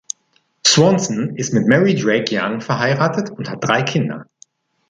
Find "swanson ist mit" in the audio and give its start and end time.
0.65-1.67